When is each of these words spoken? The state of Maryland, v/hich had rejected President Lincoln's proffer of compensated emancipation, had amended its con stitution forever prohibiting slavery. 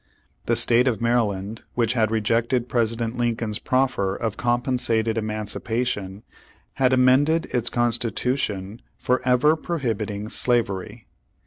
The 0.47 0.55
state 0.55 0.87
of 0.87 0.99
Maryland, 0.99 1.61
v/hich 1.75 1.93
had 1.93 2.09
rejected 2.09 2.67
President 2.67 3.17
Lincoln's 3.19 3.59
proffer 3.59 4.15
of 4.15 4.35
compensated 4.35 5.15
emancipation, 5.15 6.23
had 6.81 6.91
amended 6.91 7.45
its 7.53 7.69
con 7.69 7.91
stitution 7.91 8.79
forever 8.97 9.55
prohibiting 9.55 10.27
slavery. 10.29 11.05